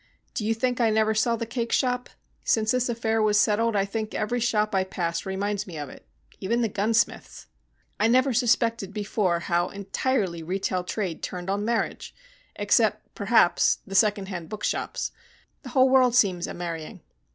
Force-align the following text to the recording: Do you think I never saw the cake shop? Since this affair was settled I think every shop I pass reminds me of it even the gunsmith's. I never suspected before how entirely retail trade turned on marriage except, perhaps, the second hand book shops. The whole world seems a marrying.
Do 0.33 0.43
you 0.43 0.55
think 0.55 0.81
I 0.81 0.89
never 0.89 1.13
saw 1.13 1.35
the 1.35 1.45
cake 1.45 1.71
shop? 1.71 2.09
Since 2.43 2.71
this 2.71 2.89
affair 2.89 3.21
was 3.21 3.39
settled 3.39 3.75
I 3.75 3.85
think 3.85 4.15
every 4.15 4.39
shop 4.39 4.73
I 4.73 4.83
pass 4.83 5.27
reminds 5.27 5.67
me 5.67 5.77
of 5.77 5.89
it 5.89 6.07
even 6.39 6.61
the 6.61 6.69
gunsmith's. 6.69 7.45
I 7.99 8.07
never 8.07 8.33
suspected 8.33 8.95
before 8.95 9.41
how 9.41 9.67
entirely 9.69 10.41
retail 10.41 10.83
trade 10.83 11.21
turned 11.21 11.51
on 11.51 11.65
marriage 11.65 12.15
except, 12.55 13.13
perhaps, 13.13 13.77
the 13.85 13.93
second 13.93 14.27
hand 14.29 14.49
book 14.49 14.63
shops. 14.63 15.11
The 15.61 15.69
whole 15.69 15.87
world 15.89 16.15
seems 16.15 16.47
a 16.47 16.55
marrying. 16.55 17.01